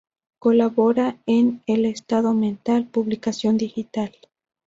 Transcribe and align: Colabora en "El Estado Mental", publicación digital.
Colabora 0.39 1.19
en 1.27 1.61
"El 1.67 1.85
Estado 1.85 2.33
Mental", 2.33 2.87
publicación 2.87 3.57
digital. 3.57 4.11